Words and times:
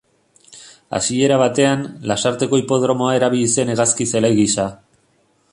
Hasiera 0.99 1.37
batean, 1.41 1.83
Lasarteko 2.13 2.61
hipodromoa 2.63 3.13
erabili 3.21 3.53
zen 3.57 3.73
hegazkin-zelai 3.75 4.37
gisa. 4.45 4.71